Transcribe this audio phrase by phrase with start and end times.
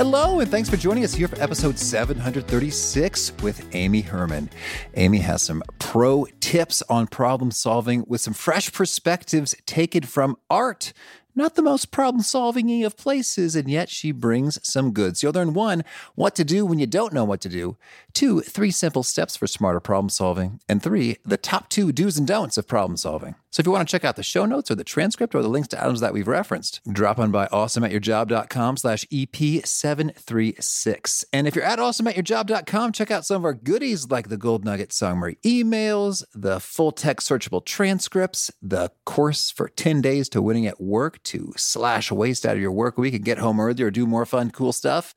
[0.00, 4.48] Hello, and thanks for joining us here for episode 736 with Amy Herman.
[4.94, 10.94] Amy has some pro tips on problem solving with some fresh perspectives taken from art
[11.34, 15.22] not the most problem solving of places, and yet she brings some goods.
[15.22, 15.84] You'll learn one,
[16.14, 17.76] what to do when you don't know what to do,
[18.12, 22.26] two, three simple steps for smarter problem solving, and three, the top two do's and
[22.26, 23.34] don'ts of problem solving.
[23.52, 25.48] So if you want to check out the show notes or the transcript or the
[25.48, 31.24] links to items that we've referenced, drop on by awesomeatyourjob.com slash EP736.
[31.32, 34.92] And if you're at awesomeatyourjob.com, check out some of our goodies like the Gold Nugget
[34.92, 40.80] Summary emails, the full text searchable transcripts, the course for 10 days to winning at
[40.80, 44.26] work to slash waste out of your work week and get home earlier do more
[44.26, 45.14] fun, cool stuff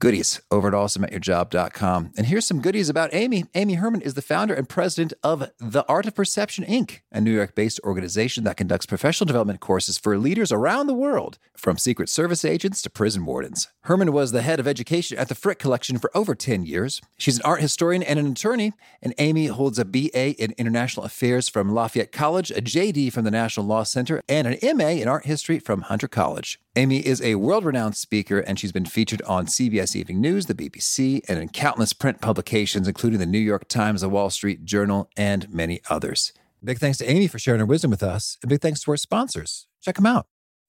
[0.00, 2.12] goodies over at awesomeatyourjob.com.
[2.16, 3.44] And here's some goodies about Amy.
[3.54, 7.30] Amy Herman is the founder and president of The Art of Perception, Inc., a New
[7.30, 12.08] York based organization that conducts professional development courses for leaders around the world, from Secret
[12.08, 13.68] Service agents to prison wardens.
[13.82, 17.02] Herman was the head of education at the Frick Collection for over 10 years.
[17.18, 21.50] She's an art historian and an attorney, and Amy holds a BA in International Affairs
[21.50, 25.26] from Lafayette College, a JD from the National Law Center, and an MA in Art
[25.26, 26.58] History from Hunter College.
[26.76, 30.54] Amy is a world renowned speaker, and she's been featured on CBS Evening News, the
[30.54, 35.10] BBC, and in countless print publications, including the New York Times, the Wall Street Journal,
[35.16, 36.32] and many others.
[36.62, 38.96] Big thanks to Amy for sharing her wisdom with us, and big thanks to our
[38.96, 39.66] sponsors.
[39.80, 40.26] Check them out.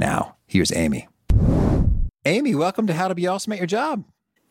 [0.00, 1.08] Now, here's Amy.
[2.24, 4.06] Amy, welcome to How to Be Awesome at Your Job.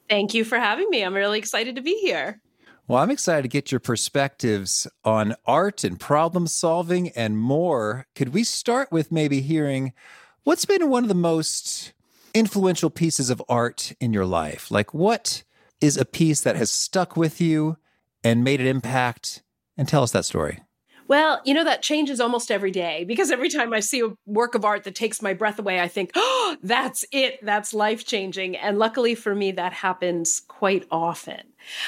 [0.08, 1.02] Thank you for having me.
[1.02, 2.40] I'm really excited to be here.
[2.88, 8.06] Well, I'm excited to get your perspectives on art and problem solving and more.
[8.14, 9.94] Could we start with maybe hearing
[10.44, 11.94] what's been one of the most
[12.36, 14.70] influential pieces of art in your life?
[14.70, 15.42] Like, what
[15.82, 17.78] is a piece that has stuck with you
[18.24, 19.42] and made an impact?
[19.76, 20.60] And tell us that story.
[21.10, 24.54] Well, you know, that changes almost every day because every time I see a work
[24.54, 27.44] of art that takes my breath away, I think, oh, that's it.
[27.44, 28.56] That's life changing.
[28.56, 31.42] And luckily for me, that happens quite often.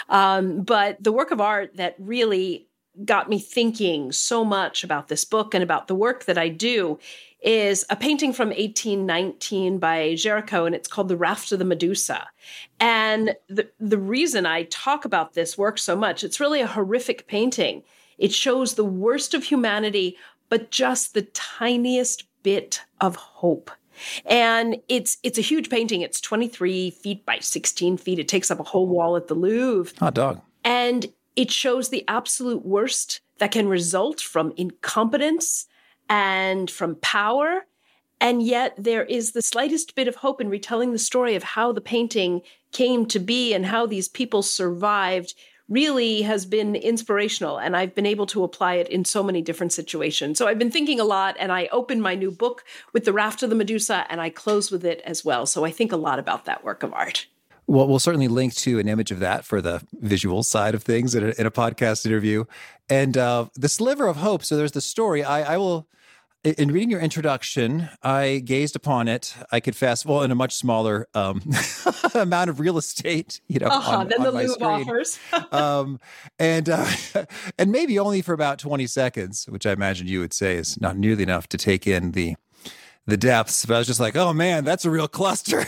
[0.10, 2.68] Um, but the work of art that really
[3.06, 6.98] got me thinking so much about this book and about the work that I do
[7.44, 12.28] is a painting from 1819 by Géricault, and it's called The Raft of the Medusa.
[12.80, 17.28] And the, the reason I talk about this work so much, it's really a horrific
[17.28, 17.84] painting
[18.22, 20.16] it shows the worst of humanity,
[20.48, 23.72] but just the tiniest bit of hope.
[24.26, 26.02] And it's it's a huge painting.
[26.02, 28.20] It's 23 feet by 16 feet.
[28.20, 29.94] It takes up a whole wall at the Louvre.
[30.00, 30.42] Hot dog.
[30.64, 35.66] And it shows the absolute worst that can result from incompetence
[36.08, 37.66] and from power.
[38.20, 41.72] And yet there is the slightest bit of hope in retelling the story of how
[41.72, 45.34] the painting came to be and how these people survived
[45.72, 49.72] really has been inspirational and I've been able to apply it in so many different
[49.72, 50.38] situations.
[50.38, 53.42] So I've been thinking a lot and I open my new book with The Raft
[53.42, 55.46] of the Medusa and I close with it as well.
[55.46, 57.26] So I think a lot about that work of art.
[57.68, 61.16] Well, we'll certainly link to an image of that for the visual side of things
[61.16, 62.44] in a, in a podcast interview.
[62.90, 64.44] And uh, the sliver of hope.
[64.44, 65.24] So there's the story.
[65.24, 65.88] I, I will
[66.44, 69.36] in reading your introduction, I gazed upon it.
[69.52, 71.42] I could fast well in a much smaller um,
[72.16, 75.20] amount of real estate, you know, uh-huh, on, than on the Louvre offers.
[75.52, 76.00] um,
[76.40, 76.90] and uh,
[77.60, 80.98] and maybe only for about twenty seconds, which I imagine you would say is not
[80.98, 82.36] nearly enough to take in the
[83.06, 83.66] the depths.
[83.66, 85.66] But I was just like, oh man, that's a real cluster.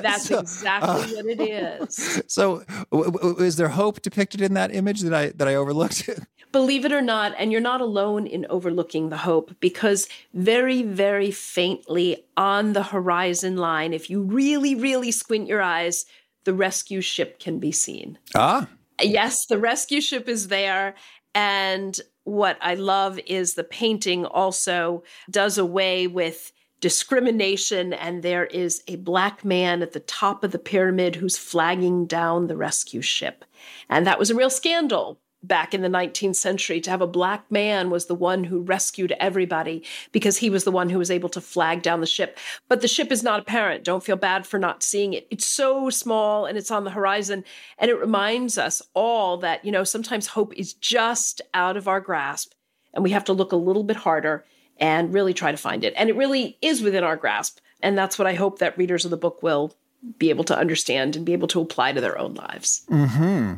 [0.00, 2.22] That's so, exactly uh, what it is.
[2.28, 6.08] So, w- w- is there hope depicted in that image that I that I overlooked?
[6.52, 11.30] Believe it or not, and you're not alone in overlooking the hope because very, very
[11.30, 16.04] faintly on the horizon line, if you really, really squint your eyes,
[16.44, 18.18] the rescue ship can be seen.
[18.36, 18.68] Ah.
[19.00, 20.94] Yes, the rescue ship is there.
[21.34, 28.82] And what I love is the painting also does away with discrimination, and there is
[28.88, 33.44] a black man at the top of the pyramid who's flagging down the rescue ship.
[33.88, 37.50] And that was a real scandal back in the 19th century to have a black
[37.50, 41.28] man was the one who rescued everybody because he was the one who was able
[41.30, 42.38] to flag down the ship.
[42.68, 43.84] But the ship is not apparent.
[43.84, 45.26] Don't feel bad for not seeing it.
[45.30, 47.44] It's so small and it's on the horizon
[47.78, 52.00] and it reminds us all that you know sometimes hope is just out of our
[52.00, 52.52] grasp
[52.94, 54.44] and we have to look a little bit harder
[54.78, 55.94] and really try to find it.
[55.96, 59.10] And it really is within our grasp and that's what i hope that readers of
[59.10, 59.74] the book will
[60.18, 62.84] be able to understand and be able to apply to their own lives.
[62.88, 63.54] Hmm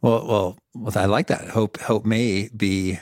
[0.00, 1.48] well, well, well, I like that.
[1.48, 2.98] Hope, hope may be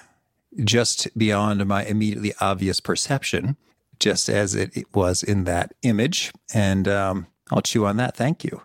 [0.65, 3.57] just beyond my immediately obvious perception,
[4.01, 6.33] just as it, it was in that image.
[6.55, 8.17] And um, I'll chew on that.
[8.17, 8.63] Thank you.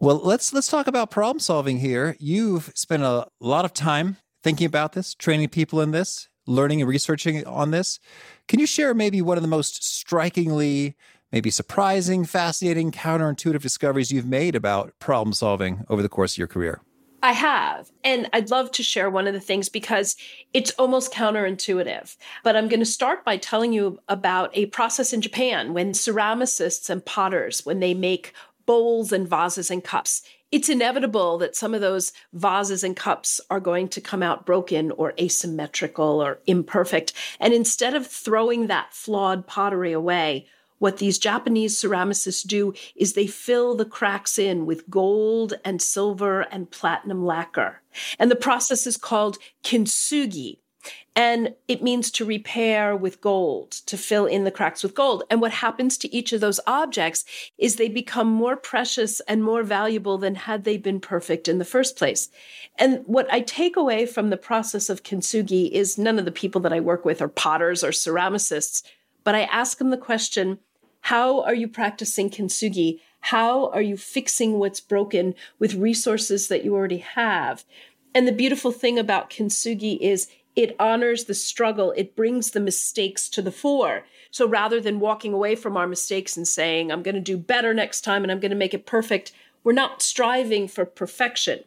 [0.00, 2.16] Well, let's let's talk about problem solving here.
[2.20, 6.88] You've spent a lot of time thinking about this, training people in this, learning and
[6.88, 7.98] researching on this.
[8.46, 10.96] Can you share maybe one of the most strikingly,
[11.32, 16.46] maybe surprising, fascinating, counterintuitive discoveries you've made about problem solving over the course of your
[16.46, 16.80] career?
[17.22, 17.90] I have.
[18.04, 20.16] And I'd love to share one of the things because
[20.54, 22.16] it's almost counterintuitive.
[22.44, 26.88] But I'm going to start by telling you about a process in Japan when ceramicists
[26.88, 28.32] and potters, when they make
[28.66, 33.60] bowls and vases and cups, it's inevitable that some of those vases and cups are
[33.60, 37.12] going to come out broken or asymmetrical or imperfect.
[37.40, 40.46] And instead of throwing that flawed pottery away,
[40.78, 46.42] what these Japanese ceramicists do is they fill the cracks in with gold and silver
[46.42, 47.80] and platinum lacquer.
[48.18, 50.58] And the process is called kintsugi.
[51.16, 55.24] And it means to repair with gold, to fill in the cracks with gold.
[55.28, 57.24] And what happens to each of those objects
[57.58, 61.64] is they become more precious and more valuable than had they been perfect in the
[61.64, 62.30] first place.
[62.78, 66.60] And what I take away from the process of kintsugi is none of the people
[66.60, 68.84] that I work with are potters or ceramicists,
[69.24, 70.60] but I ask them the question
[71.02, 73.00] how are you practicing kintsugi?
[73.20, 77.64] How are you fixing what's broken with resources that you already have?
[78.14, 83.28] And the beautiful thing about kintsugi is it honors the struggle, it brings the mistakes
[83.28, 84.04] to the fore.
[84.30, 87.72] So rather than walking away from our mistakes and saying, I'm going to do better
[87.72, 91.60] next time and I'm going to make it perfect, we're not striving for perfection.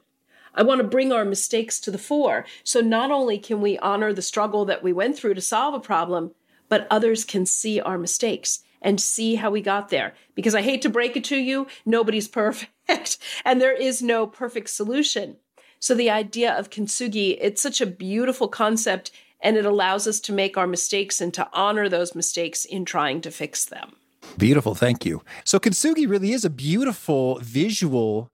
[0.54, 2.46] I want to bring our mistakes to the fore.
[2.64, 5.80] So not only can we honor the struggle that we went through to solve a
[5.80, 6.32] problem,
[6.68, 10.14] but others can see our mistakes and see how we got there.
[10.36, 14.70] Because I hate to break it to you, nobody's perfect and there is no perfect
[14.70, 15.38] solution.
[15.80, 19.12] So the idea of kintsugi, it's such a beautiful concept
[19.42, 23.22] and it allows us to make our mistakes and to honor those mistakes in trying
[23.22, 23.94] to fix them.
[24.38, 25.24] Beautiful, thank you.
[25.44, 28.32] So kintsugi really is a beautiful visual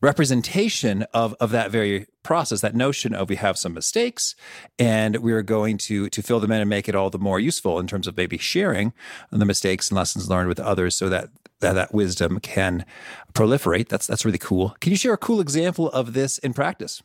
[0.00, 4.34] representation of, of that very process, that notion of we have some mistakes
[4.78, 7.78] and we're going to to fill them in and make it all the more useful
[7.78, 8.92] in terms of maybe sharing
[9.30, 11.28] the mistakes and lessons learned with others so that
[11.60, 12.84] that, that wisdom can
[13.34, 13.88] proliferate.
[13.88, 14.76] That's that's really cool.
[14.80, 17.02] Can you share a cool example of this in practice?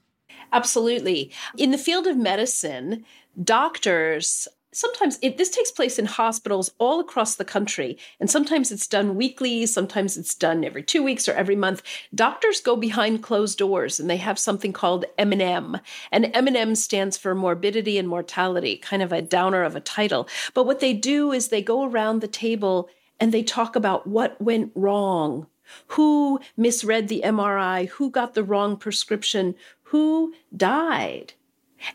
[0.52, 1.32] Absolutely.
[1.58, 3.04] In the field of medicine,
[3.44, 8.88] doctors sometimes it, this takes place in hospitals all across the country and sometimes it's
[8.88, 11.82] done weekly sometimes it's done every two weeks or every month.
[12.14, 15.80] Doctors go behind closed doors and they have something called m&m
[16.12, 20.28] and m&m stands for morbidity and mortality kind of a downer of a title.
[20.54, 22.90] But what they do is they go around the table
[23.20, 25.48] and they talk about what went wrong.
[25.88, 29.56] Who misread the mri who got the wrong prescription?
[29.84, 31.34] Who died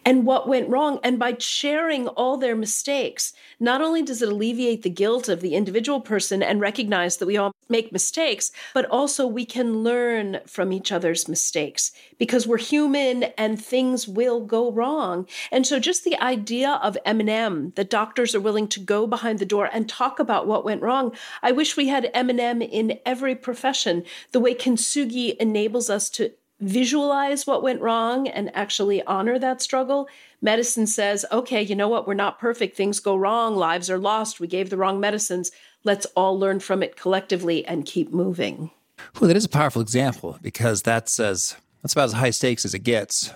[0.04, 0.98] and what went wrong.
[1.02, 5.54] And by sharing all their mistakes, not only does it alleviate the guilt of the
[5.54, 10.72] individual person and recognize that we all make mistakes, but also we can learn from
[10.72, 15.26] each other's mistakes because we're human and things will go wrong.
[15.50, 19.46] And so just the idea of M&M, that doctors are willing to go behind the
[19.46, 21.12] door and talk about what went wrong.
[21.42, 27.46] I wish we had M&M in every profession, the way Kintsugi enables us to visualize
[27.46, 30.08] what went wrong and actually honor that struggle.
[30.42, 32.06] Medicine says, okay, you know what?
[32.06, 32.76] We're not perfect.
[32.76, 33.56] Things go wrong.
[33.56, 34.40] Lives are lost.
[34.40, 35.50] We gave the wrong medicines.
[35.84, 38.70] Let's all learn from it collectively and keep moving.
[39.18, 42.74] Well, that is a powerful example because that says that's about as high stakes as
[42.74, 43.32] it gets.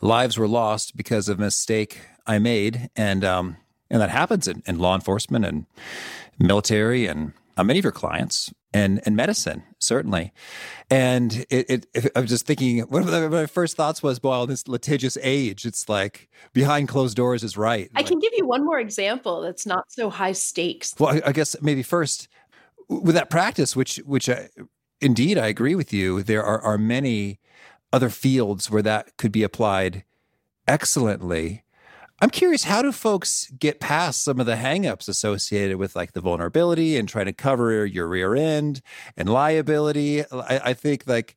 [0.00, 3.56] Lives were lost because of a mistake I made, and um,
[3.90, 5.66] and that happens in, in law enforcement and
[6.38, 10.32] military and uh, many of your clients and and medicine certainly.
[10.90, 14.68] And it, it I was just thinking one of my first thoughts was, well, this
[14.68, 17.90] litigious age, it's like behind closed doors is right.
[17.94, 20.94] I can give you one more example that's not so high stakes.
[20.98, 22.28] Well, I, I guess maybe first
[22.88, 24.48] with that practice, which which I,
[25.00, 26.22] indeed I agree with you.
[26.22, 27.40] There are are many
[27.92, 30.04] other fields where that could be applied
[30.66, 31.61] excellently.
[32.22, 36.20] I'm curious, how do folks get past some of the hangups associated with like the
[36.20, 38.80] vulnerability and trying to cover your rear end
[39.16, 40.22] and liability?
[40.30, 41.34] I, I think like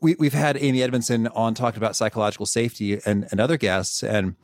[0.00, 4.36] we, we've had Amy Edmondson on talking about psychological safety and, and other guests, and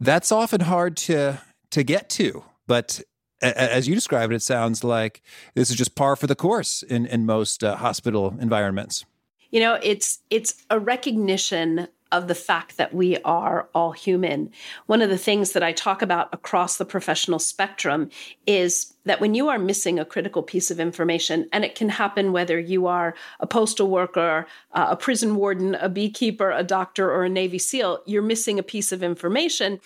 [0.00, 1.38] that's often hard to
[1.68, 2.42] to get to.
[2.66, 3.02] But
[3.42, 5.20] as you describe it, it sounds like
[5.54, 9.04] this is just par for the course in in most uh, hospital environments.
[9.50, 14.50] You know, it's it's a recognition of the fact that we are all human.
[14.86, 18.10] One of the things that I talk about across the professional spectrum
[18.46, 22.32] is that when you are missing a critical piece of information, and it can happen
[22.32, 27.24] whether you are a postal worker, uh, a prison warden, a beekeeper, a doctor, or
[27.24, 29.80] a Navy SEAL, you're missing a piece of information.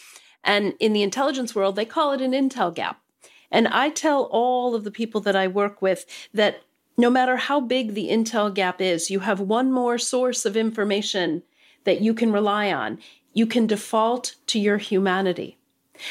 [0.44, 3.00] And in the intelligence world, they call it an intel gap.
[3.50, 6.62] And I tell all of the people that I work with that
[6.96, 11.42] no matter how big the intel gap is, you have one more source of information
[11.84, 12.98] that you can rely on.
[13.32, 15.56] You can default to your humanity.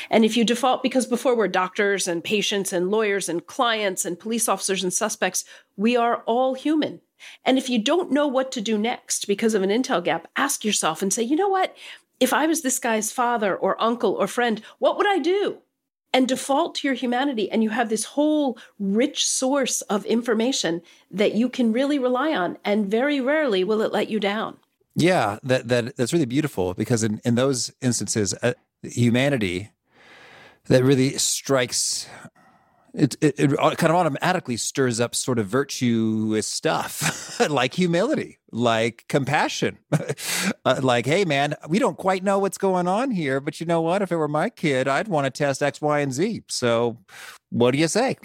[0.10, 4.20] And if you default, because before we're doctors and patients and lawyers and clients and
[4.20, 5.44] police officers and suspects,
[5.76, 7.02] we are all human.
[7.44, 10.64] And if you don't know what to do next because of an intel gap, ask
[10.64, 11.76] yourself and say, you know what?
[12.20, 15.60] If I was this guy's father or uncle or friend, what would I do?
[16.14, 17.52] And default to your humanity.
[17.52, 22.58] And you have this whole rich source of information that you can really rely on.
[22.66, 24.58] And very rarely will it let you down.
[25.00, 28.54] Yeah, that that that's really beautiful because in in those instances, uh,
[28.84, 29.72] humanity
[30.66, 32.08] that really strikes.
[32.92, 39.06] It, it, it, kind of automatically stirs up sort of virtuous stuff like humility, like
[39.08, 39.78] compassion,
[40.66, 43.80] uh, like, hey, man, we don't quite know what's going on here, but you know
[43.80, 44.02] what?
[44.02, 46.42] If it were my kid, I'd want to test X, Y, and Z.
[46.48, 46.98] So
[47.52, 48.18] what do you say?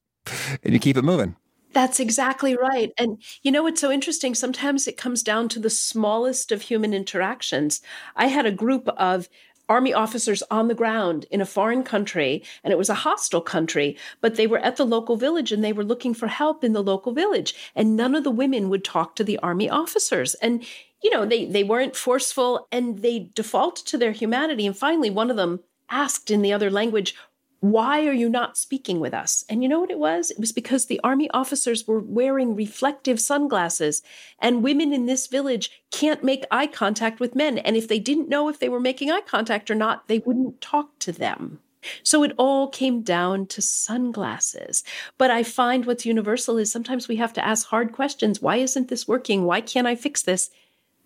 [0.62, 1.34] and you keep it moving.
[1.72, 2.92] That's exactly right.
[2.98, 4.34] And you know what's so interesting?
[4.34, 7.80] Sometimes it comes down to the smallest of human interactions.
[8.16, 9.28] I had a group of
[9.68, 13.96] army officers on the ground in a foreign country, and it was a hostile country,
[14.20, 16.82] but they were at the local village and they were looking for help in the
[16.82, 17.54] local village.
[17.74, 20.34] And none of the women would talk to the army officers.
[20.34, 20.64] And
[21.02, 24.66] you know, they they weren't forceful and they defaulted to their humanity.
[24.66, 25.60] And finally, one of them
[25.90, 27.14] asked in the other language,
[27.62, 29.44] why are you not speaking with us?
[29.48, 30.32] And you know what it was?
[30.32, 34.02] It was because the army officers were wearing reflective sunglasses,
[34.40, 37.58] and women in this village can't make eye contact with men.
[37.58, 40.60] And if they didn't know if they were making eye contact or not, they wouldn't
[40.60, 41.60] talk to them.
[42.02, 44.82] So it all came down to sunglasses.
[45.16, 48.42] But I find what's universal is sometimes we have to ask hard questions.
[48.42, 49.44] Why isn't this working?
[49.44, 50.50] Why can't I fix this?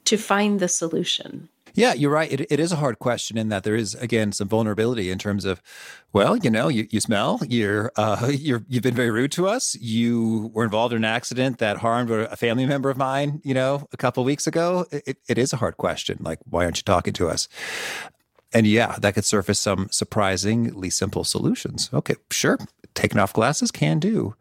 [0.06, 1.50] To find the solution.
[1.76, 2.32] Yeah, you're right.
[2.32, 5.44] It, it is a hard question in that there is again some vulnerability in terms
[5.44, 5.60] of,
[6.10, 9.76] well, you know, you, you smell, you're uh, you're you've been very rude to us.
[9.76, 13.86] You were involved in an accident that harmed a family member of mine, you know,
[13.92, 14.86] a couple weeks ago.
[14.90, 16.16] It, it is a hard question.
[16.20, 17.46] Like, why aren't you talking to us?
[18.54, 21.90] And yeah, that could surface some surprisingly simple solutions.
[21.92, 22.58] Okay, sure,
[22.94, 24.34] taking off glasses can do.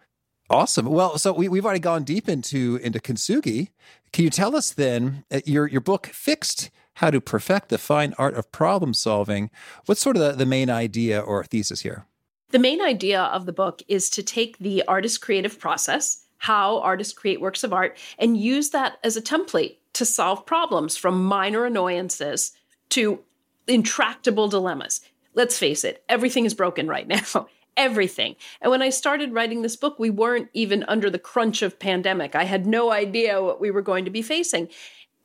[0.50, 0.86] Awesome.
[0.86, 3.72] Well, so we, we've already gone deep into into kintsugi.
[4.13, 8.13] Can you tell us then uh, your your book fixed how to perfect the fine
[8.17, 9.49] art of problem solving.
[9.85, 12.05] What's sort of the, the main idea or thesis here?
[12.51, 17.13] The main idea of the book is to take the artist creative process, how artists
[17.13, 21.65] create works of art, and use that as a template to solve problems from minor
[21.65, 22.51] annoyances
[22.89, 23.19] to
[23.67, 25.01] intractable dilemmas.
[25.33, 27.47] Let's face it, everything is broken right now.
[27.77, 28.37] everything.
[28.61, 32.33] And when I started writing this book, we weren't even under the crunch of pandemic.
[32.33, 34.69] I had no idea what we were going to be facing.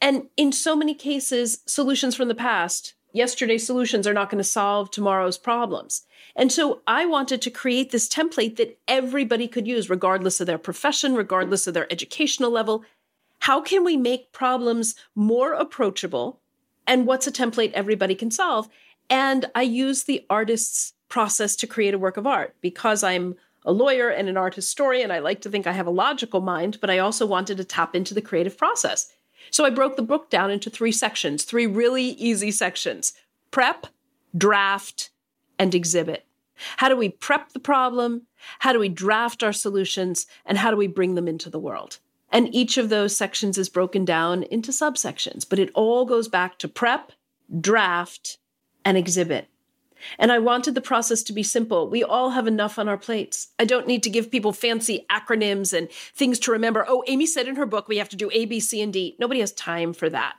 [0.00, 4.45] And in so many cases, solutions from the past, yesterday's solutions are not going to
[4.45, 6.07] solve tomorrow's problems.
[6.37, 10.59] And so I wanted to create this template that everybody could use, regardless of their
[10.59, 12.85] profession, regardless of their educational level.
[13.40, 16.40] How can we make problems more approachable?
[16.87, 18.69] And what's a template everybody can solve?
[19.09, 23.73] And I use the artist's process to create a work of art because I'm a
[23.73, 25.11] lawyer and an art historian.
[25.11, 27.95] I like to think I have a logical mind, but I also wanted to tap
[27.95, 29.12] into the creative process.
[29.50, 33.12] So I broke the book down into three sections, three really easy sections
[33.50, 33.87] prep,
[34.37, 35.11] draft,
[35.59, 36.26] and exhibit.
[36.76, 38.26] How do we prep the problem?
[38.61, 40.26] How do we draft our solutions?
[40.45, 41.99] And how do we bring them into the world?
[42.30, 46.59] And each of those sections is broken down into subsections, but it all goes back
[46.59, 47.12] to prep,
[47.61, 48.38] draft,
[48.85, 49.49] and exhibit.
[50.19, 51.88] And I wanted the process to be simple.
[51.88, 53.49] We all have enough on our plates.
[53.59, 56.85] I don't need to give people fancy acronyms and things to remember.
[56.88, 59.16] Oh, Amy said in her book we have to do A, B, C, and D.
[59.19, 60.37] Nobody has time for that.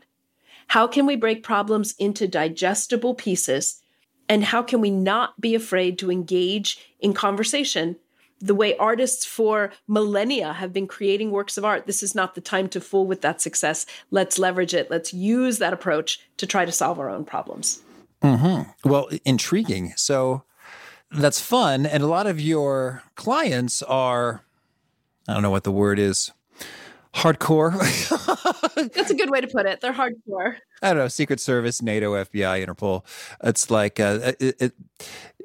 [0.67, 3.81] How can we break problems into digestible pieces?
[4.29, 7.97] And how can we not be afraid to engage in conversation
[8.41, 11.85] the way artists for millennia have been creating works of art.
[11.85, 13.85] This is not the time to fool with that success.
[14.09, 14.89] Let's leverage it.
[14.89, 17.81] Let's use that approach to try to solve our own problems.
[18.23, 18.89] Mm-hmm.
[18.89, 19.93] Well, intriguing.
[19.95, 20.43] So
[21.11, 21.85] that's fun.
[21.85, 24.43] And a lot of your clients are,
[25.27, 26.31] I don't know what the word is,
[27.13, 27.73] hardcore.
[28.93, 29.81] That's a good way to put it.
[29.81, 30.57] They're hardcore.
[30.81, 33.03] I don't know, Secret Service, NATO, FBI, Interpol.
[33.43, 34.73] It's like uh, it, it,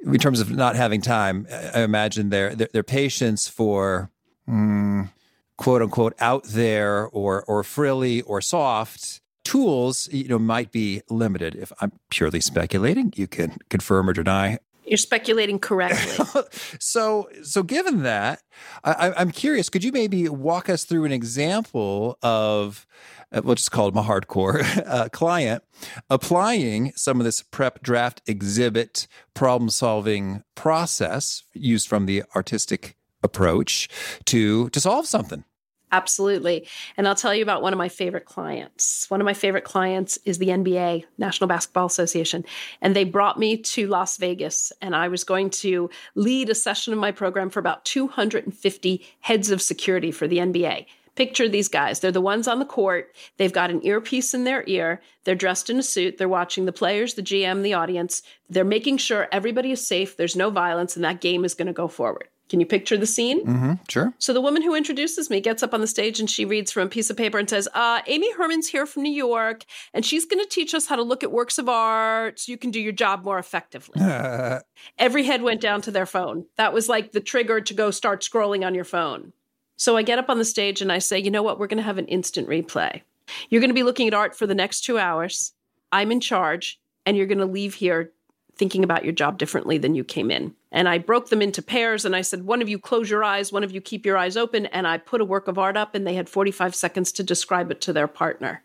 [0.05, 1.47] in terms of not having time.
[1.51, 4.11] I imagine their their, their patience for
[4.49, 5.11] mm,
[5.59, 11.55] quote unquote out there or or frilly or soft tools, you know, might be limited.
[11.55, 14.59] If I'm purely speculating, you can confirm or deny.
[14.85, 16.43] You're speculating correctly.
[16.81, 18.43] so, so given that,
[18.83, 19.69] I, I'm curious.
[19.69, 22.87] Could you maybe walk us through an example of
[23.33, 25.63] uh, we'll just call him a hardcore uh, client
[26.11, 33.89] applying some of this prep draft exhibit problem solving process used from the artistic approach
[34.25, 35.45] to to solve something
[35.93, 36.67] Absolutely.
[36.97, 39.09] And I'll tell you about one of my favorite clients.
[39.09, 42.45] One of my favorite clients is the NBA, National Basketball Association.
[42.83, 46.93] And they brought me to Las Vegas, and I was going to lead a session
[46.93, 50.87] of my program for about 250 heads of security for the NBA.
[51.15, 52.01] Picture these guys.
[52.01, 53.15] They're the ones on the court.
[53.39, 55.01] They've got an earpiece in their ear.
[55.25, 56.19] They're dressed in a suit.
[56.19, 58.23] They're watching the players, the GM, the audience.
[58.51, 61.73] They're making sure everybody is safe, there's no violence, and that game is going to
[61.73, 62.29] go forward.
[62.49, 63.45] Can you picture the scene?
[63.45, 64.15] Mm-hmm, sure.
[64.19, 66.87] So the woman who introduces me gets up on the stage and she reads from
[66.87, 70.25] a piece of paper and says, uh, Amy Herman's here from New York, and she's
[70.25, 72.81] going to teach us how to look at works of art so you can do
[72.81, 74.01] your job more effectively.
[74.99, 76.47] Every head went down to their phone.
[76.57, 79.33] That was like the trigger to go start scrolling on your phone.
[79.77, 81.59] So I get up on the stage and I say, you know what?
[81.59, 83.03] We're going to have an instant replay.
[83.51, 85.53] You're going to be looking at art for the next two hours.
[85.93, 88.13] I'm in charge, and you're going to leave here
[88.57, 90.55] thinking about your job differently than you came in.
[90.73, 93.53] And I broke them into pairs and I said, one of you close your eyes,
[93.53, 94.67] one of you keep your eyes open.
[94.67, 97.71] And I put a work of art up and they had 45 seconds to describe
[97.71, 98.63] it to their partner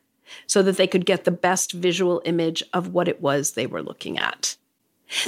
[0.47, 3.84] so that they could get the best visual image of what it was they were
[3.84, 4.58] looking at.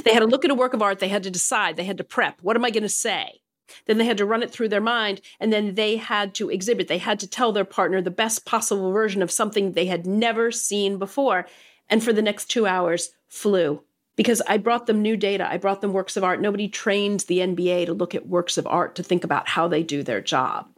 [0.04, 1.98] They had to look at a work of art, they had to decide, they had
[1.98, 2.40] to prep.
[2.40, 3.42] What am I going to say?
[3.86, 6.88] Then they had to run it through their mind, and then they had to exhibit.
[6.88, 10.50] They had to tell their partner the best possible version of something they had never
[10.50, 11.46] seen before.
[11.88, 13.82] And for the next two hours, flew
[14.16, 15.48] because I brought them new data.
[15.50, 16.40] I brought them works of art.
[16.40, 19.82] Nobody trained the NBA to look at works of art to think about how they
[19.82, 20.68] do their job.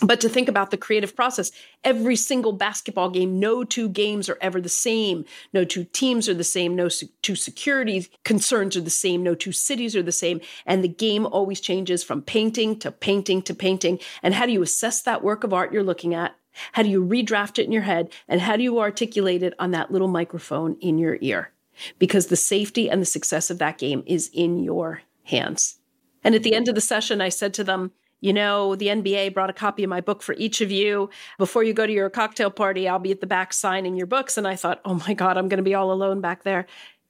[0.00, 1.50] But to think about the creative process,
[1.82, 5.24] every single basketball game, no two games are ever the same.
[5.52, 6.76] No two teams are the same.
[6.76, 6.88] No
[7.22, 9.24] two security concerns are the same.
[9.24, 10.40] No two cities are the same.
[10.66, 13.98] And the game always changes from painting to painting to painting.
[14.22, 16.36] And how do you assess that work of art you're looking at?
[16.72, 18.12] How do you redraft it in your head?
[18.28, 21.50] And how do you articulate it on that little microphone in your ear?
[21.98, 25.78] Because the safety and the success of that game is in your hands.
[26.24, 29.32] And at the end of the session, I said to them, you know, the NBA
[29.32, 31.08] brought a copy of my book for each of you.
[31.38, 34.36] Before you go to your cocktail party, I'll be at the back signing your books.
[34.36, 36.66] And I thought, oh my God, I'm going to be all alone back there.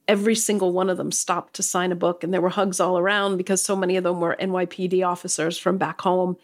[0.07, 2.99] Every single one of them stopped to sign a book, and there were hugs all
[2.99, 6.37] around because so many of them were NYPD officers from back home.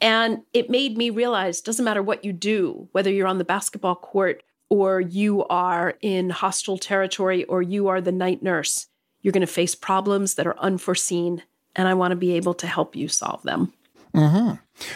[0.00, 3.96] And it made me realize doesn't matter what you do, whether you're on the basketball
[3.96, 8.86] court or you are in hostile territory, or you are the night nurse.
[9.20, 11.42] You're going to face problems that are unforeseen,
[11.76, 13.74] and I want to be able to help you solve them.
[14.14, 14.54] Mm-hmm.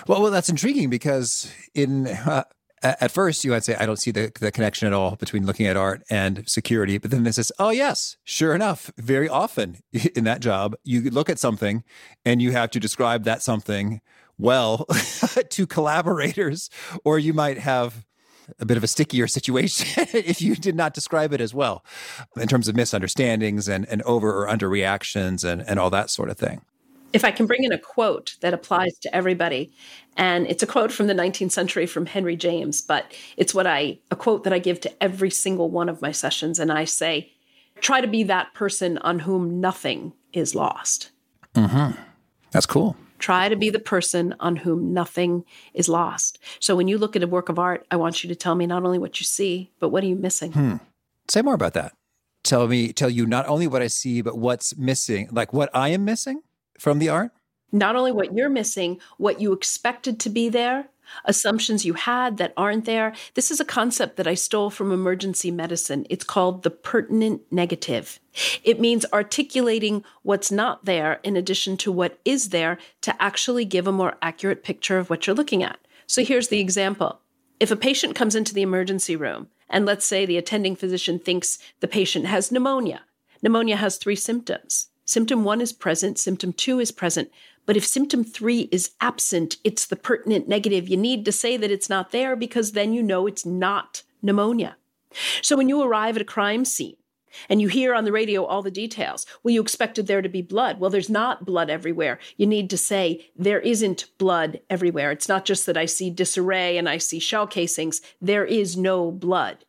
[0.09, 2.45] Well, well, that's intriguing because in uh,
[2.83, 5.67] at first you might say I don't see the, the connection at all between looking
[5.67, 8.91] at art and security, but then this is oh yes, sure enough.
[8.97, 9.77] Very often
[10.17, 11.85] in that job, you look at something
[12.25, 14.01] and you have to describe that something
[14.39, 14.87] well
[15.51, 16.71] to collaborators,
[17.05, 18.07] or you might have
[18.59, 21.85] a bit of a stickier situation if you did not describe it as well
[22.37, 26.31] in terms of misunderstandings and, and over or under reactions and, and all that sort
[26.31, 26.63] of thing.
[27.13, 29.73] If I can bring in a quote that applies to everybody,
[30.17, 33.99] and it's a quote from the 19th century from Henry James, but it's what I
[34.11, 37.33] a quote that I give to every single one of my sessions, and I say,
[37.81, 41.11] try to be that person on whom nothing is lost.
[41.55, 41.99] Mm-hmm.
[42.51, 42.97] That's cool.
[43.27, 46.39] Try to be the person on whom nothing is lost.
[46.61, 48.69] So when you look at a work of art, I want you to tell me
[48.69, 50.53] not only what you see, but what are you missing?
[50.53, 50.77] Hmm.
[51.27, 51.93] Say more about that.
[52.45, 55.89] Tell me, tell you not only what I see, but what's missing, like what I
[55.89, 56.43] am missing
[56.79, 57.33] from the art?
[57.73, 60.87] Not only what you're missing, what you expected to be there,
[61.25, 63.15] assumptions you had that aren't there.
[63.35, 66.07] This is a concept that I stole from emergency medicine.
[66.11, 68.21] It's called the pertinent negative.
[68.63, 73.87] It means articulating what's not there in addition to what is there to actually give
[73.87, 75.79] a more accurate picture of what you're looking at.
[76.07, 77.21] So here's the example.
[77.59, 81.59] If a patient comes into the emergency room, and let's say the attending physician thinks
[81.81, 83.03] the patient has pneumonia,
[83.43, 84.89] pneumonia has three symptoms.
[85.05, 87.31] Symptom one is present, symptom two is present,
[87.67, 90.89] but if symptom three is absent, it's the pertinent negative.
[90.89, 94.77] You need to say that it's not there because then you know it's not pneumonia.
[95.43, 96.97] So when you arrive at a crime scene
[97.49, 100.43] and you hear on the radio all the details, well, you expected there to be
[100.43, 100.79] blood.
[100.79, 102.19] Well, there's not blood everywhere.
[102.37, 105.11] You need to say there isn't blood everywhere.
[105.11, 108.01] It's not just that I see disarray and I see shell casings.
[108.21, 109.65] There is no blood.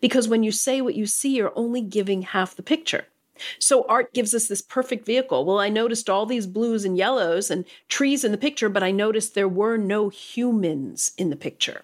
[0.00, 3.06] Because when you say what you see, you're only giving half the picture.
[3.58, 5.44] So art gives us this perfect vehicle.
[5.44, 8.90] Well, I noticed all these blues and yellows and trees in the picture, but I
[8.90, 11.82] noticed there were no humans in the picture.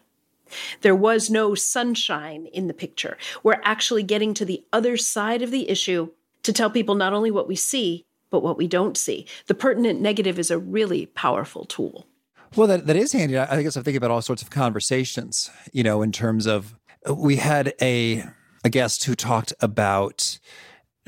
[0.82, 3.18] There was no sunshine in the picture.
[3.42, 6.10] We're actually getting to the other side of the issue
[6.44, 9.26] to tell people not only what we see, but what we don't see.
[9.46, 12.06] The pertinent negative is a really powerful tool.
[12.54, 13.36] Well, that, that is handy.
[13.36, 16.74] I guess I'm thinking about all sorts of conversations, you know, in terms of
[17.08, 18.24] uh, we had a
[18.64, 20.38] a guest who talked about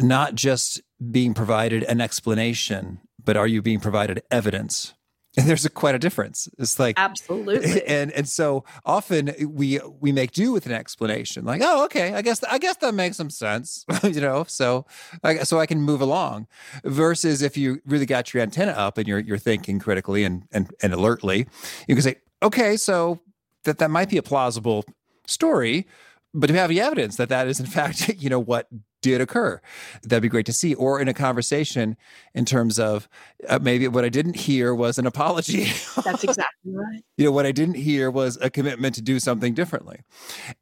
[0.01, 0.81] not just
[1.11, 4.95] being provided an explanation, but are you being provided evidence?
[5.37, 6.49] And there's a, quite a difference.
[6.59, 11.61] It's like absolutely, and and so often we we make do with an explanation, like,
[11.63, 14.45] oh, okay, I guess I guess that makes some sense, you know.
[14.49, 14.87] So
[15.23, 16.49] I, so I can move along.
[16.83, 20.71] Versus if you really got your antenna up and you're you're thinking critically and and
[20.83, 21.47] and alertly,
[21.87, 23.21] you can say, okay, so
[23.65, 24.85] that that might be a plausible
[25.27, 25.87] story,
[26.35, 28.69] but do we have any evidence that that is in fact you know what
[29.01, 29.61] did occur.
[30.03, 30.75] That'd be great to see.
[30.75, 31.97] Or in a conversation
[32.35, 33.09] in terms of
[33.49, 35.65] uh, maybe what I didn't hear was an apology.
[36.05, 37.03] That's exactly right.
[37.17, 40.01] you know, what I didn't hear was a commitment to do something differently.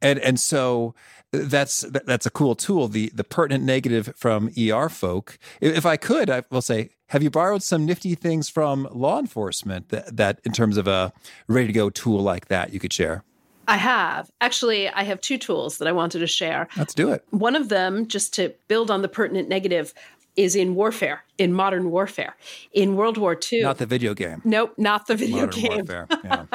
[0.01, 0.93] And and so
[1.31, 2.87] that's that's a cool tool.
[2.87, 5.37] The the pertinent negative from ER folk.
[5.59, 9.89] If I could, I will say, have you borrowed some nifty things from law enforcement
[9.89, 11.11] that, that in terms of a
[11.47, 13.23] ready to go tool like that you could share?
[13.67, 14.31] I have.
[14.39, 16.67] Actually, I have two tools that I wanted to share.
[16.77, 17.25] Let's do it.
[17.31, 19.93] One of them, just to build on the pertinent negative,
[20.37, 22.37] is in warfare, in modern warfare.
[22.71, 23.63] In World War II.
[23.63, 24.41] Not the video game.
[24.45, 25.71] Nope, not the video modern game.
[25.73, 26.07] Warfare.
[26.23, 26.45] Yeah.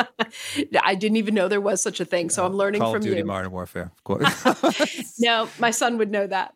[0.82, 3.04] I didn't even know there was such a thing, so I'm learning Call from of
[3.04, 3.24] Duty, you.
[3.24, 3.90] Modern Warfare.
[3.96, 5.16] Of course.
[5.20, 6.54] no, my son would know that.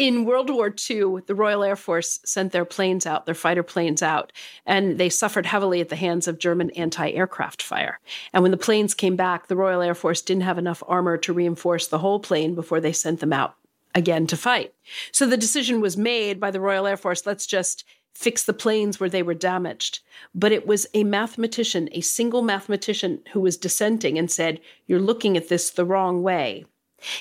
[0.00, 4.02] In World War II, the Royal Air Force sent their planes out, their fighter planes
[4.02, 4.32] out,
[4.64, 8.00] and they suffered heavily at the hands of German anti aircraft fire.
[8.32, 11.34] And when the planes came back, the Royal Air Force didn't have enough armor to
[11.34, 13.56] reinforce the whole plane before they sent them out
[13.94, 14.72] again to fight.
[15.12, 17.84] So the decision was made by the Royal Air Force let's just
[18.14, 20.00] fix the planes where they were damaged.
[20.34, 25.36] But it was a mathematician, a single mathematician, who was dissenting and said, You're looking
[25.36, 26.64] at this the wrong way.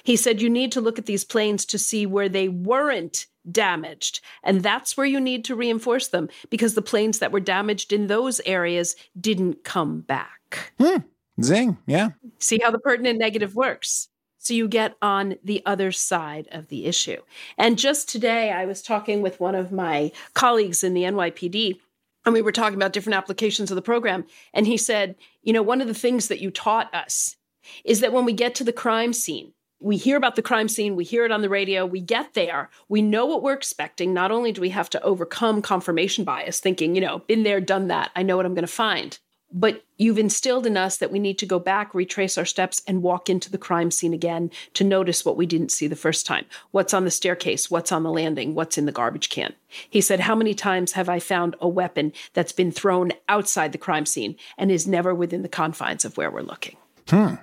[0.04, 4.22] He said you need to look at these planes to see where they weren't damaged.
[4.44, 8.08] And that's where you need to reinforce them because the planes that were damaged in
[8.08, 10.74] those areas didn't come back.
[10.78, 10.98] Hmm.
[11.42, 11.78] Zing.
[11.88, 12.10] Yeah.
[12.40, 14.10] See how the pertinent negative works.
[14.40, 17.18] So you get on the other side of the issue.
[17.58, 21.78] And just today, I was talking with one of my colleagues in the NYPD,
[22.26, 24.26] and we were talking about different applications of the program.
[24.54, 27.36] And he said, You know, one of the things that you taught us
[27.84, 30.96] is that when we get to the crime scene, we hear about the crime scene,
[30.96, 34.14] we hear it on the radio, we get there, we know what we're expecting.
[34.14, 37.88] Not only do we have to overcome confirmation bias, thinking, you know, been there, done
[37.88, 39.18] that, I know what I'm going to find,
[39.52, 43.02] but you've instilled in us that we need to go back, retrace our steps, and
[43.02, 46.46] walk into the crime scene again to notice what we didn't see the first time.
[46.72, 47.72] What's on the staircase?
[47.72, 48.54] What's on the landing?
[48.54, 49.54] What's in the garbage can?
[49.90, 53.78] He said, How many times have I found a weapon that's been thrown outside the
[53.80, 56.78] crime scene and is never within the confines of where we're looking?
[57.08, 57.36] Hmm.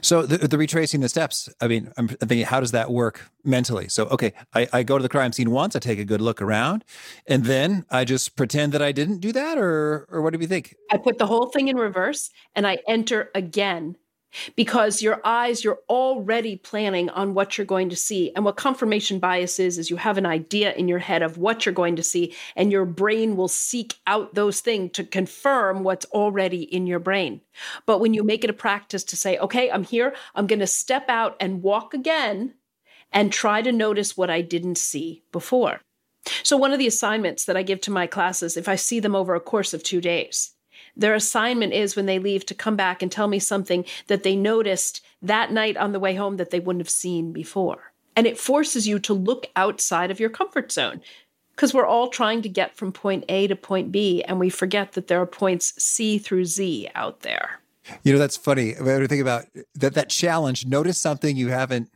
[0.00, 1.48] So the, the, retracing the steps.
[1.60, 3.88] I mean, I'm thinking, how does that work mentally?
[3.88, 6.40] So, okay, I, I, go to the crime scene once, I take a good look
[6.40, 6.84] around,
[7.26, 10.46] and then I just pretend that I didn't do that, or or what do you
[10.46, 10.74] think?
[10.90, 13.96] I put the whole thing in reverse, and I enter again
[14.54, 18.32] because your eyes, you're already planning on what you're going to see.
[18.34, 21.64] And what confirmation bias is, is you have an idea in your head of what
[21.64, 26.06] you're going to see, and your brain will seek out those things to confirm what's
[26.06, 27.40] already in your brain.
[27.86, 30.66] But when you make it a practice to say, okay, I'm here, I'm going to
[30.66, 32.54] step out and walk again
[33.12, 35.80] and try to notice what I didn't see before.
[36.42, 39.14] So, one of the assignments that I give to my classes, if I see them
[39.14, 40.55] over a course of two days,
[40.96, 44.34] their assignment is when they leave to come back and tell me something that they
[44.34, 47.92] noticed that night on the way home that they wouldn't have seen before.
[48.14, 51.02] And it forces you to look outside of your comfort zone
[51.50, 54.92] because we're all trying to get from point A to point B, and we forget
[54.92, 57.60] that there are points C through Z out there.
[58.02, 58.74] You know, that's funny.
[58.74, 61.90] When I think about that, that challenge, notice something you haven't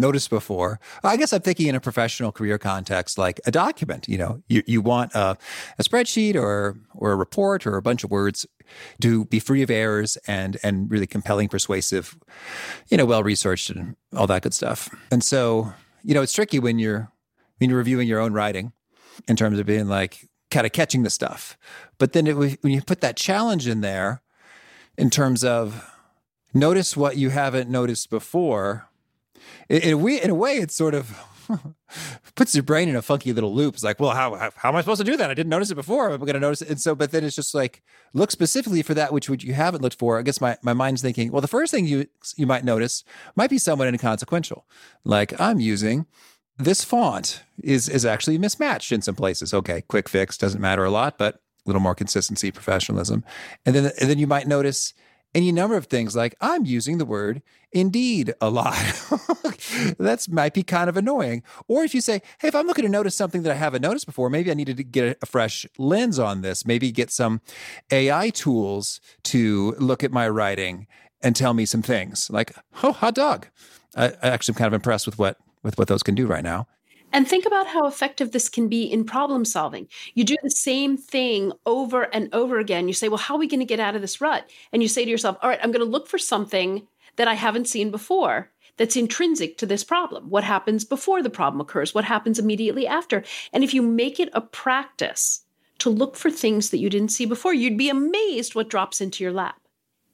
[0.00, 0.80] noticed before.
[1.04, 4.08] I guess I'm thinking in a professional career context, like a document.
[4.08, 5.36] You know, you, you want a,
[5.78, 8.46] a spreadsheet or or a report or a bunch of words
[9.00, 12.18] to be free of errors and and really compelling, persuasive,
[12.88, 14.88] you know, well researched and all that good stuff.
[15.10, 17.10] And so, you know, it's tricky when you're
[17.58, 18.72] when you're reviewing your own writing
[19.28, 21.56] in terms of being like kind of catching the stuff.
[21.98, 24.22] But then it, when you put that challenge in there,
[24.96, 25.94] in terms of
[26.52, 28.89] notice what you haven't noticed before
[29.68, 31.16] in a way, in a way, it's sort of
[32.34, 33.74] puts your brain in a funky little loop.
[33.74, 35.30] It's like, well, how, how, how am I supposed to do that?
[35.30, 36.10] I didn't notice it before.
[36.10, 36.68] I'm going to notice it.
[36.68, 37.82] And so, but then it's just like,
[38.12, 40.18] look specifically for that which, which you haven't looked for.
[40.18, 43.04] I guess my, my mind's thinking, well, the first thing you, you might notice
[43.36, 44.66] might be somewhat inconsequential.
[45.04, 46.06] Like I'm using
[46.58, 49.54] this font is, is actually mismatched in some places.
[49.54, 49.82] Okay.
[49.82, 53.24] Quick fix doesn't matter a lot, but a little more consistency, professionalism.
[53.66, 54.94] And then, and then you might notice
[55.34, 58.74] any number of things like I'm using the word indeed a lot.
[59.98, 61.42] that might be kind of annoying.
[61.68, 64.06] Or if you say, hey, if I'm looking to notice something that I haven't noticed
[64.06, 67.40] before, maybe I needed to get a fresh lens on this, maybe get some
[67.90, 70.86] AI tools to look at my writing
[71.22, 73.46] and tell me some things like, oh, hot dog.
[73.96, 76.44] I, I actually am kind of impressed with what with what those can do right
[76.44, 76.66] now.
[77.12, 79.88] And think about how effective this can be in problem solving.
[80.14, 82.88] You do the same thing over and over again.
[82.88, 84.48] You say, Well, how are we going to get out of this rut?
[84.72, 87.34] And you say to yourself, All right, I'm going to look for something that I
[87.34, 90.30] haven't seen before that's intrinsic to this problem.
[90.30, 91.94] What happens before the problem occurs?
[91.94, 93.24] What happens immediately after?
[93.52, 95.44] And if you make it a practice
[95.80, 99.22] to look for things that you didn't see before, you'd be amazed what drops into
[99.22, 99.59] your lap.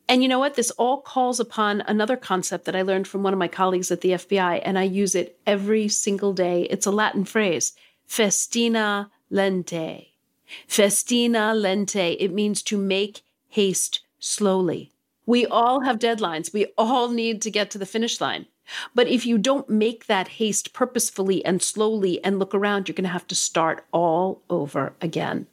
[0.08, 0.54] And you know what?
[0.54, 4.02] This all calls upon another concept that I learned from one of my colleagues at
[4.02, 6.62] the FBI, and I use it every single day.
[6.70, 7.72] It's a Latin phrase
[8.08, 10.06] festina lente.
[10.68, 12.16] Festina lente.
[12.20, 14.92] It means to make haste slowly.
[15.26, 16.52] We all have deadlines.
[16.52, 18.46] We all need to get to the finish line.
[18.94, 23.04] But if you don't make that haste purposefully and slowly and look around, you're going
[23.04, 25.46] to have to start all over again.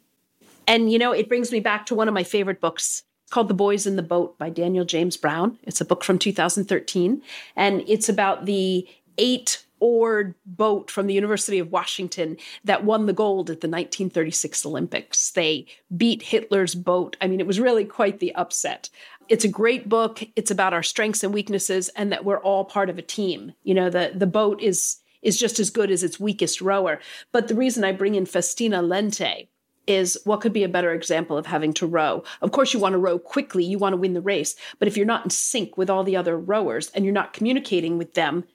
[0.68, 3.04] And you know, it brings me back to one of my favorite books
[3.34, 5.58] called The Boys in the Boat by Daniel James Brown.
[5.64, 7.20] It's a book from 2013,
[7.56, 13.12] and it's about the eight oared boat from the University of Washington that won the
[13.12, 15.32] gold at the 1936 Olympics.
[15.32, 15.66] They
[15.98, 17.18] beat Hitler's boat.
[17.22, 18.92] I mean, it was really quite the upset.
[19.30, 20.24] It's a great book.
[20.36, 23.54] It's about our strengths and weaknesses and that we're all part of a team.
[23.64, 27.00] You know, the the boat is is just as good as its weakest rower.
[27.32, 29.48] But the reason I bring in Festina Lente
[29.88, 32.24] is what could be a better example of having to row?
[32.42, 34.56] Of course, you want to row quickly, you want to win the race.
[34.80, 37.98] But if you're not in sync with all the other rowers and you're not communicating
[37.98, 38.46] with them,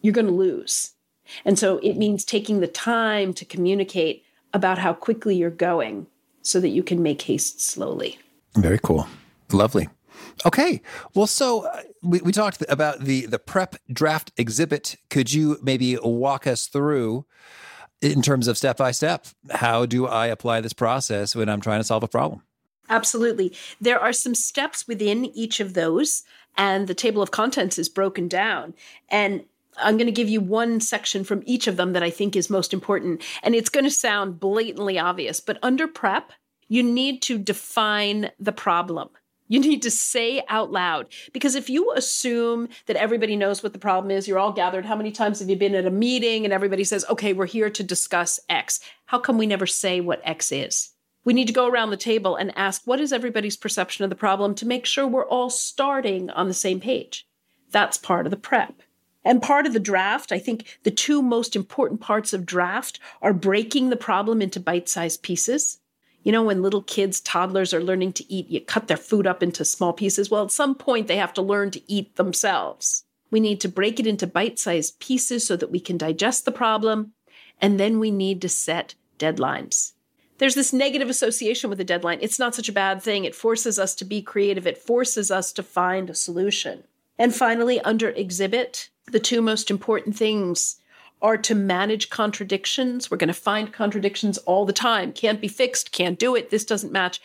[0.00, 0.92] you're going to lose.
[1.44, 4.24] And so it means taking the time to communicate
[4.54, 6.06] about how quickly you're going
[6.42, 8.18] so that you can make haste slowly.
[8.56, 9.06] Very cool.
[9.52, 9.88] Lovely.
[10.46, 10.80] Okay.
[11.14, 14.96] Well, so uh, we, we talked about the the prep draft exhibit.
[15.10, 17.26] Could you maybe walk us through
[18.00, 21.80] in terms of step by step, how do I apply this process when I'm trying
[21.80, 22.42] to solve a problem?
[22.88, 23.54] Absolutely.
[23.80, 26.22] There are some steps within each of those,
[26.56, 28.74] and the table of contents is broken down.
[29.08, 29.44] And
[29.76, 32.50] I'm going to give you one section from each of them that I think is
[32.50, 33.22] most important.
[33.42, 36.32] And it's going to sound blatantly obvious, but under prep,
[36.68, 39.10] you need to define the problem.
[39.48, 43.78] You need to say out loud because if you assume that everybody knows what the
[43.78, 44.84] problem is, you're all gathered.
[44.84, 47.70] How many times have you been at a meeting and everybody says, okay, we're here
[47.70, 48.80] to discuss X?
[49.06, 50.90] How come we never say what X is?
[51.24, 54.16] We need to go around the table and ask, what is everybody's perception of the
[54.16, 57.26] problem to make sure we're all starting on the same page?
[57.70, 58.82] That's part of the prep.
[59.24, 63.34] And part of the draft, I think the two most important parts of draft are
[63.34, 65.80] breaking the problem into bite sized pieces
[66.22, 69.42] you know, when little kids, toddlers are learning to eat, you cut their food up
[69.42, 70.30] into small pieces.
[70.30, 73.04] Well, at some point, they have to learn to eat themselves.
[73.30, 76.52] We need to break it into bite sized pieces so that we can digest the
[76.52, 77.12] problem.
[77.60, 79.92] And then we need to set deadlines.
[80.38, 82.18] There's this negative association with a deadline.
[82.22, 83.24] It's not such a bad thing.
[83.24, 86.84] It forces us to be creative, it forces us to find a solution.
[87.18, 90.76] And finally, under exhibit, the two most important things
[91.20, 93.10] are to manage contradictions.
[93.10, 95.12] We're going to find contradictions all the time.
[95.12, 97.20] Can't be fixed, can't do it, this doesn't match.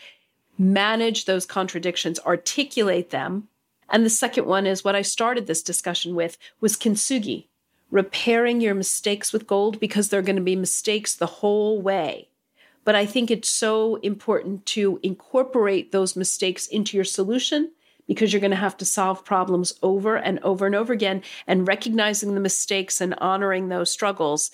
[0.58, 3.48] Manage those contradictions, articulate them.
[3.88, 7.46] And the second one is what I started this discussion with was kintsugi,
[7.90, 12.28] repairing your mistakes with gold because there are going to be mistakes the whole way.
[12.84, 17.72] But I think it's so important to incorporate those mistakes into your solution
[18.06, 21.22] because you're going to have to solve problems over and over and over again.
[21.46, 24.50] And recognizing the mistakes and honoring those struggles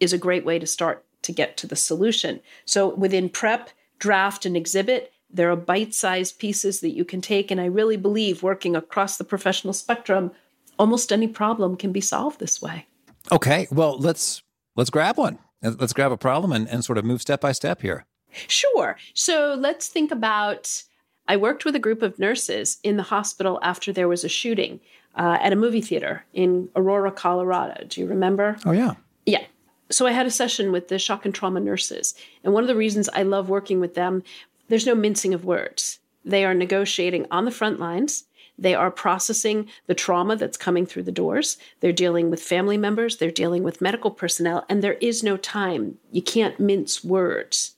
[0.00, 2.40] is a great way to start to get to the solution.
[2.64, 7.50] So within prep, draft, and exhibit, There are bite sized pieces that you can take.
[7.50, 10.30] And I really believe working across the professional spectrum,
[10.78, 12.86] almost any problem can be solved this way.
[13.30, 13.66] Okay.
[13.70, 14.42] Well, let's
[14.76, 15.38] let's grab one.
[15.62, 18.04] Let's grab a problem and, and sort of move step by step here.
[18.48, 18.96] Sure.
[19.14, 20.82] So let's think about
[21.28, 24.80] I worked with a group of nurses in the hospital after there was a shooting
[25.14, 27.84] uh, at a movie theater in Aurora, Colorado.
[27.86, 28.56] Do you remember?
[28.64, 28.94] Oh, yeah.
[29.26, 29.44] Yeah.
[29.90, 32.14] So I had a session with the shock and trauma nurses.
[32.42, 34.22] And one of the reasons I love working with them,
[34.68, 35.98] there's no mincing of words.
[36.24, 38.24] They are negotiating on the front lines.
[38.58, 41.58] They are processing the trauma that's coming through the doors.
[41.80, 43.16] They're dealing with family members.
[43.16, 44.64] They're dealing with medical personnel.
[44.68, 45.98] And there is no time.
[46.10, 47.74] You can't mince words.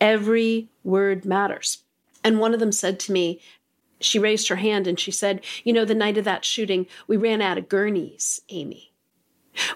[0.00, 1.78] Every word matters.
[2.24, 3.40] And one of them said to me,
[4.00, 7.16] she raised her hand and she said, You know, the night of that shooting, we
[7.16, 8.92] ran out of gurneys, Amy.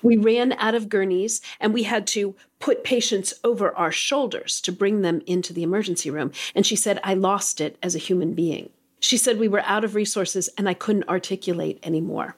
[0.03, 4.73] We ran out of gurneys and we had to put patients over our shoulders to
[4.73, 6.33] bring them into the emergency room.
[6.55, 8.71] And she said, I lost it as a human being.
[9.01, 12.37] She said, We were out of resources and I couldn't articulate anymore.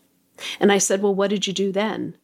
[0.61, 2.16] And I said, Well, what did you do then?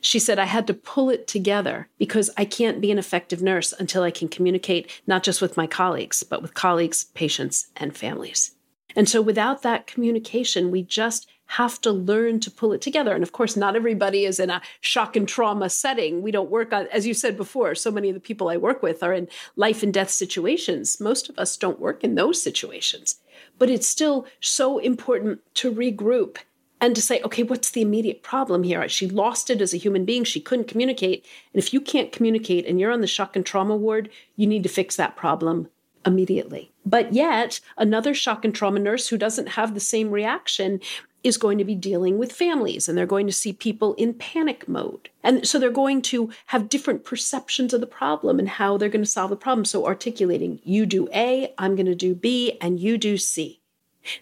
[0.00, 3.72] She said, I had to pull it together because I can't be an effective nurse
[3.78, 8.52] until I can communicate not just with my colleagues, but with colleagues, patients, and families.
[8.96, 13.12] And so without that communication, we just have to learn to pull it together.
[13.12, 16.22] And of course, not everybody is in a shock and trauma setting.
[16.22, 18.84] We don't work on, as you said before, so many of the people I work
[18.84, 21.00] with are in life and death situations.
[21.00, 23.16] Most of us don't work in those situations.
[23.58, 26.36] But it's still so important to regroup
[26.80, 28.88] and to say, okay, what's the immediate problem here?
[28.88, 30.24] She lost it as a human being.
[30.24, 31.26] She couldn't communicate.
[31.52, 34.62] And if you can't communicate and you're on the shock and trauma ward, you need
[34.62, 35.68] to fix that problem
[36.06, 36.70] immediately.
[36.86, 40.80] But yet, another shock and trauma nurse who doesn't have the same reaction
[41.22, 44.66] is going to be dealing with families and they're going to see people in panic
[44.66, 45.10] mode.
[45.22, 49.04] And so they're going to have different perceptions of the problem and how they're going
[49.04, 49.66] to solve the problem.
[49.66, 53.60] So articulating, you do A, I'm going to do B, and you do C.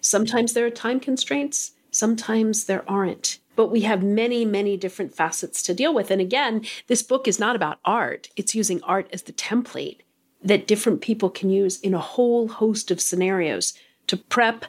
[0.00, 1.72] Sometimes there are time constraints.
[1.98, 3.40] Sometimes there aren't.
[3.56, 6.12] But we have many, many different facets to deal with.
[6.12, 10.02] And again, this book is not about art, it's using art as the template
[10.40, 13.74] that different people can use in a whole host of scenarios
[14.06, 14.66] to prep,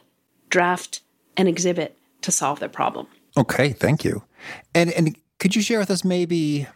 [0.48, 1.02] draft,
[1.36, 3.06] and exhibit to solve their problem.
[3.36, 4.24] Okay, thank you.
[4.74, 6.66] And and could you share with us maybe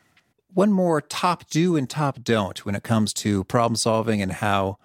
[0.52, 4.78] one more top do and top don't when it comes to problem solving and how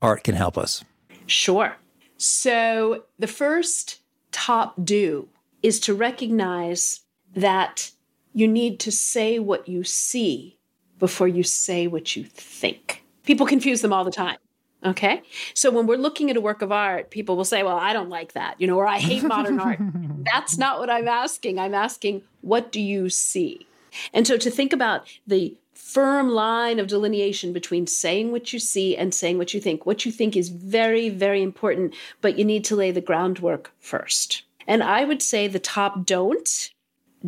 [0.00, 0.82] art can help us?
[1.26, 1.76] Sure.
[2.16, 4.01] So the first
[4.32, 5.28] top do
[5.62, 7.00] is to recognize
[7.34, 7.92] that
[8.34, 10.58] you need to say what you see
[10.98, 13.04] before you say what you think.
[13.24, 14.36] People confuse them all the time.
[14.84, 15.22] Okay.
[15.54, 18.08] So when we're looking at a work of art, people will say, well, I don't
[18.08, 19.78] like that, you know, or I hate modern art.
[20.32, 21.58] That's not what I'm asking.
[21.58, 23.66] I'm asking, what do you see?
[24.12, 28.96] And so to think about the firm line of delineation between saying what you see
[28.96, 29.84] and saying what you think.
[29.84, 34.44] What you think is very, very important, but you need to lay the groundwork first.
[34.66, 36.70] And I would say the top don't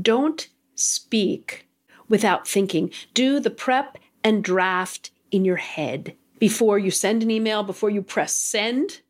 [0.01, 1.67] don't speak
[2.09, 2.91] without thinking.
[3.13, 8.03] Do the prep and draft in your head before you send an email, before you
[8.03, 9.01] press send,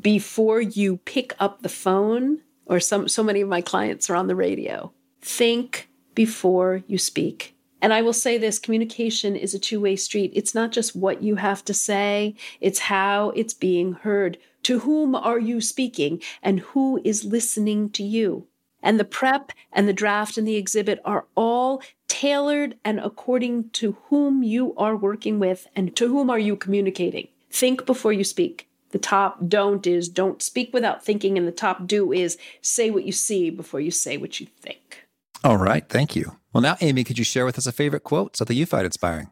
[0.00, 4.28] before you pick up the phone, or some so many of my clients are on
[4.28, 4.92] the radio.
[5.20, 7.55] Think before you speak.
[7.86, 10.32] And I will say this communication is a two way street.
[10.34, 14.38] It's not just what you have to say, it's how it's being heard.
[14.64, 18.48] To whom are you speaking and who is listening to you?
[18.82, 23.96] And the prep and the draft and the exhibit are all tailored and according to
[24.08, 27.28] whom you are working with and to whom are you communicating.
[27.52, 28.68] Think before you speak.
[28.90, 33.04] The top don't is don't speak without thinking, and the top do is say what
[33.04, 35.05] you see before you say what you think.
[35.46, 35.88] All right.
[35.88, 36.38] Thank you.
[36.52, 39.30] Well, now, Amy, could you share with us a favorite quote, something you find inspiring?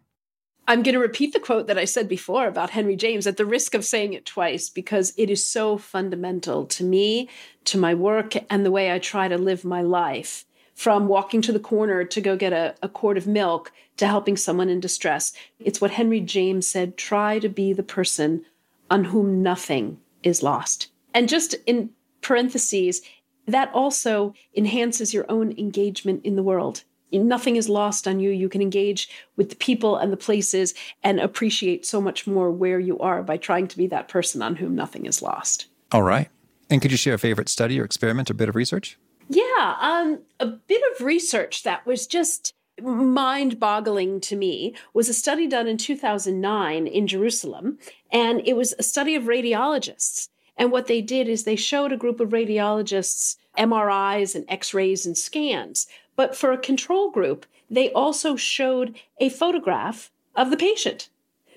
[0.68, 3.44] I'm going to repeat the quote that I said before about Henry James at the
[3.44, 7.29] risk of saying it twice because it is so fundamental to me,
[7.64, 10.44] to my work, and the way I try to live my life.
[10.77, 14.37] From walking to the corner to go get a, a quart of milk to helping
[14.37, 15.33] someone in distress.
[15.59, 18.44] It's what Henry James said try to be the person
[18.88, 20.92] on whom nothing is lost.
[21.12, 23.03] And just in parentheses,
[23.46, 26.85] that also enhances your own engagement in the world.
[27.12, 28.30] Nothing is lost on you.
[28.30, 32.80] You can engage with the people and the places and appreciate so much more where
[32.80, 35.66] you are by trying to be that person on whom nothing is lost.
[35.92, 36.28] All right.
[36.70, 38.98] And could you share a favorite study or experiment or bit of research?
[39.28, 45.14] Yeah, um, a bit of research that was just mind boggling to me was a
[45.14, 47.78] study done in 2009 in Jerusalem,
[48.11, 50.28] and it was a study of radiologists.
[50.57, 55.07] And what they did is they showed a group of radiologists MRIs and x rays
[55.07, 55.86] and scans.
[56.16, 61.09] But for a control group, they also showed a photograph of the patient.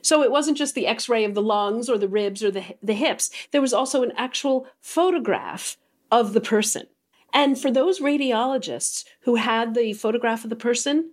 [0.01, 2.63] So it wasn't just the x ray of the lungs or the ribs or the,
[2.81, 5.77] the hips, there was also an actual photograph
[6.11, 6.87] of the person.
[7.33, 11.11] And for those radiologists who had the photograph of the person,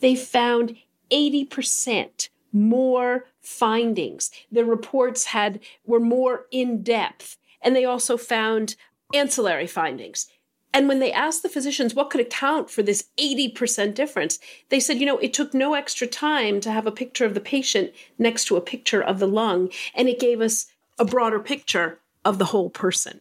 [0.00, 0.76] they found
[1.10, 4.30] 80% more findings.
[4.50, 8.76] The reports had were more in depth and they also found
[9.14, 10.26] ancillary findings.
[10.74, 14.38] And when they asked the physicians what could account for this 80% difference,
[14.68, 17.40] they said, you know, it took no extra time to have a picture of the
[17.40, 20.66] patient next to a picture of the lung, and it gave us
[20.98, 23.20] a broader picture of the whole person.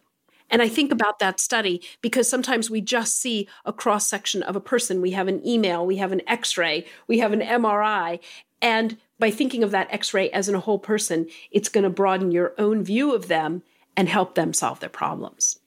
[0.50, 4.56] And I think about that study because sometimes we just see a cross section of
[4.56, 5.02] a person.
[5.02, 8.20] We have an email, we have an x ray, we have an MRI.
[8.62, 11.90] And by thinking of that x ray as in a whole person, it's going to
[11.90, 13.64] broaden your own view of them
[13.96, 15.60] and help them solve their problems.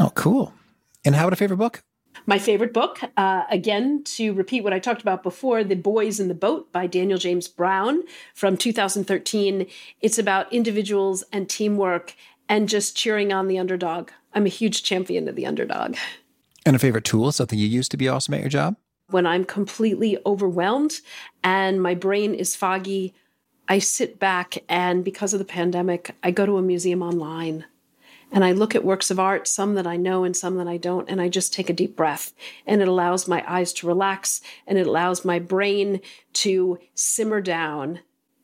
[0.00, 0.54] Oh, cool.
[1.04, 1.82] And how about a favorite book?
[2.26, 6.28] My favorite book, uh, again, to repeat what I talked about before, The Boys in
[6.28, 8.02] the Boat by Daniel James Brown
[8.34, 9.66] from 2013.
[10.00, 12.14] It's about individuals and teamwork
[12.48, 14.10] and just cheering on the underdog.
[14.32, 15.96] I'm a huge champion of the underdog.
[16.64, 18.76] And a favorite tool, something you use to be awesome at your job?
[19.14, 21.00] When I'm completely overwhelmed
[21.44, 23.14] and my brain is foggy,
[23.68, 27.64] I sit back and because of the pandemic, I go to a museum online
[28.32, 30.78] and I look at works of art, some that I know and some that I
[30.78, 32.32] don't, and I just take a deep breath.
[32.66, 36.00] And it allows my eyes to relax and it allows my brain
[36.32, 38.00] to simmer down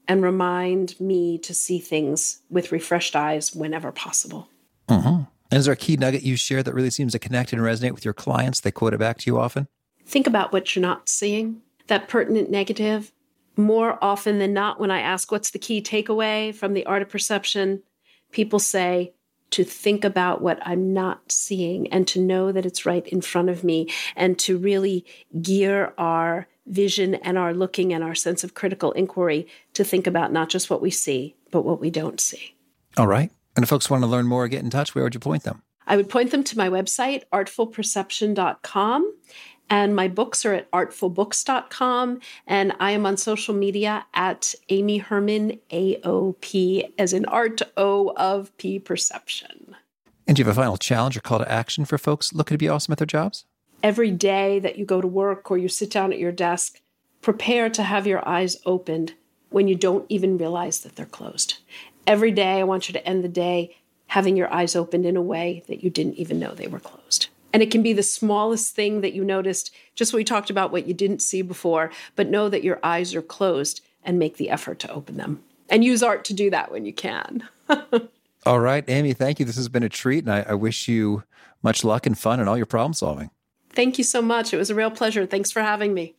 [0.06, 4.48] and remind me to see things with refreshed eyes whenever possible.
[4.86, 5.24] Mm-hmm.
[5.50, 7.90] And is there a key nugget you share that really seems to connect and resonate
[7.90, 8.60] with your clients?
[8.60, 9.66] They quote it back to you often?
[10.10, 13.12] Think about what you're not seeing, that pertinent negative.
[13.56, 17.08] More often than not, when I ask what's the key takeaway from the art of
[17.08, 17.84] perception,
[18.32, 19.12] people say
[19.50, 23.50] to think about what I'm not seeing and to know that it's right in front
[23.50, 25.06] of me and to really
[25.40, 30.32] gear our vision and our looking and our sense of critical inquiry to think about
[30.32, 32.56] not just what we see, but what we don't see.
[32.96, 33.30] All right.
[33.54, 35.62] And if folks want to learn more, get in touch, where would you point them?
[35.86, 39.14] I would point them to my website, artfulperception.com.
[39.70, 42.20] And my books are at artfulbooks.com.
[42.46, 48.54] And I am on social media at Amy Herman, AOP, as in art O of
[48.58, 49.76] P perception.
[50.26, 52.58] And do you have a final challenge or call to action for folks looking to
[52.58, 53.46] be awesome at their jobs?
[53.82, 56.80] Every day that you go to work or you sit down at your desk,
[57.22, 59.14] prepare to have your eyes opened
[59.48, 61.58] when you don't even realize that they're closed.
[62.06, 63.76] Every day, I want you to end the day
[64.08, 67.28] having your eyes opened in a way that you didn't even know they were closed.
[67.52, 70.72] And it can be the smallest thing that you noticed, just what we talked about,
[70.72, 74.50] what you didn't see before, but know that your eyes are closed and make the
[74.50, 75.42] effort to open them.
[75.68, 77.48] And use art to do that when you can.
[78.46, 79.46] all right, Amy, thank you.
[79.46, 81.24] This has been a treat, and I, I wish you
[81.62, 83.30] much luck and fun and all your problem solving.
[83.70, 84.52] Thank you so much.
[84.52, 85.26] It was a real pleasure.
[85.26, 86.14] Thanks for having me.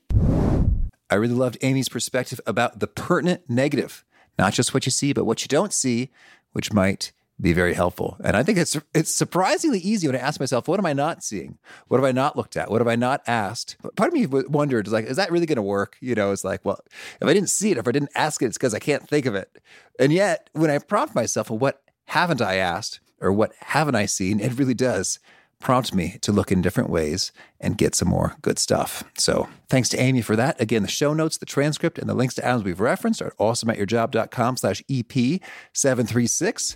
[1.09, 4.05] I really loved Amy's perspective about the pertinent negative,
[4.39, 6.09] not just what you see, but what you don't see,
[6.53, 8.17] which might be very helpful.
[8.23, 11.23] And I think it's it's surprisingly easy when I ask myself, what am I not
[11.23, 11.57] seeing?
[11.87, 12.69] What have I not looked at?
[12.69, 13.77] What have I not asked?
[13.95, 15.97] Part of me wondered, is like, is that really going to work?
[16.01, 16.79] You know, it's like, well,
[17.19, 19.25] if I didn't see it, if I didn't ask it, it's because I can't think
[19.25, 19.61] of it.
[19.99, 24.05] And yet, when I prompt myself, well, what haven't I asked or what haven't I
[24.05, 24.39] seen?
[24.39, 25.19] It really does
[25.61, 29.03] prompt me to look in different ways and get some more good stuff.
[29.17, 30.59] So thanks to Amy for that.
[30.59, 34.57] Again, the show notes, the transcript, and the links to items we've referenced are awesomeatyourjob.com
[34.57, 36.75] slash EP736.